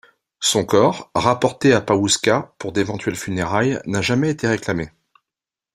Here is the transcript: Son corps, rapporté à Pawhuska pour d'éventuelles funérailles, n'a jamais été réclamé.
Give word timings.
Son 0.39 0.65
corps, 0.65 1.11
rapporté 1.13 1.73
à 1.73 1.79
Pawhuska 1.79 2.55
pour 2.57 2.71
d'éventuelles 2.71 3.15
funérailles, 3.15 3.79
n'a 3.85 4.01
jamais 4.01 4.31
été 4.31 4.47
réclamé. 4.47 4.89